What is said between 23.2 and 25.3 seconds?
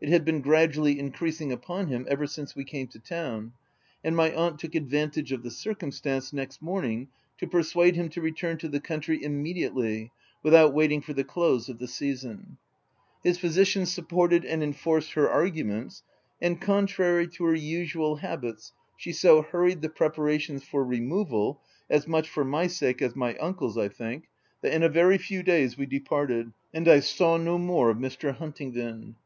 uncle's, I think,) that in a very